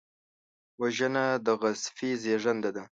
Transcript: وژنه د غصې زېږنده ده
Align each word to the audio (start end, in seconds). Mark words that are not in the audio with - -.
وژنه 0.81 1.25
د 1.45 1.47
غصې 1.59 2.09
زېږنده 2.23 2.69
ده 2.75 2.83